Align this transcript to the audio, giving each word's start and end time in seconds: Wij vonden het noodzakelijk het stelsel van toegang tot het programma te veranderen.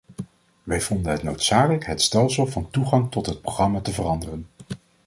Wij 0.63 0.81
vonden 0.81 1.11
het 1.11 1.23
noodzakelijk 1.23 1.85
het 1.85 2.01
stelsel 2.01 2.47
van 2.47 2.69
toegang 2.71 3.11
tot 3.11 3.25
het 3.25 3.41
programma 3.41 3.81
te 3.81 3.91
veranderen. 3.93 4.45